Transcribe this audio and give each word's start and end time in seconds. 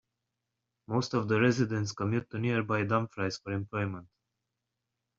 Most 0.87 1.13
of 1.13 1.27
the 1.27 1.39
residents 1.39 1.91
commute 1.91 2.27
to 2.31 2.39
nearby 2.39 2.85
Dumfries 2.85 3.37
for 3.37 3.51
employment. 3.53 4.07